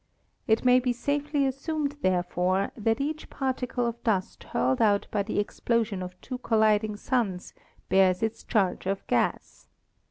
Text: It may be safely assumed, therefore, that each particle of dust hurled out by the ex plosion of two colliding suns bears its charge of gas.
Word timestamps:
It 0.47 0.65
may 0.65 0.79
be 0.79 0.93
safely 0.93 1.45
assumed, 1.45 1.97
therefore, 2.01 2.71
that 2.75 2.99
each 2.99 3.29
particle 3.29 3.85
of 3.85 4.03
dust 4.03 4.45
hurled 4.45 4.81
out 4.81 5.05
by 5.11 5.21
the 5.21 5.39
ex 5.39 5.59
plosion 5.59 6.01
of 6.01 6.19
two 6.21 6.39
colliding 6.39 6.95
suns 6.97 7.53
bears 7.87 8.23
its 8.23 8.43
charge 8.43 8.87
of 8.87 9.05
gas. 9.05 9.67